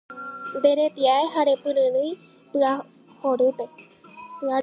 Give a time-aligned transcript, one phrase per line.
[0.55, 2.09] Nderetia'e ha repyryrỹi
[2.51, 3.65] py'arorýpe